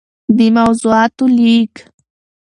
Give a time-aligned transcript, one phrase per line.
[0.39, 1.75] دموضوعاتو ليــک